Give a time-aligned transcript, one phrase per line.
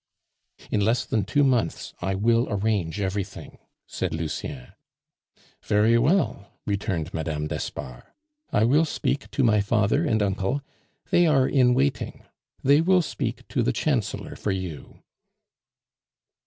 [0.71, 4.69] "In less than two months I will arrange everything," said Lucien.
[5.63, 7.45] "Very well," returned Mme.
[7.45, 8.01] d'Espard.
[8.51, 10.63] "I will speak to my father and uncle;
[11.11, 12.23] they are in waiting,
[12.63, 15.03] they will speak to the Chancellor for you."